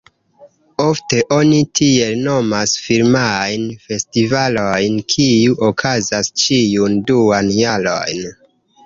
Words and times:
Ofte 0.83 1.17
oni 1.33 1.57
tiel 1.79 2.15
nomas 2.27 2.73
filmajn 2.85 3.67
festivalojn, 3.83 4.95
kiuj 5.17 5.53
okazas 5.69 6.33
ĉiun 6.45 6.97
duan 7.13 7.53
jaron. 7.59 8.25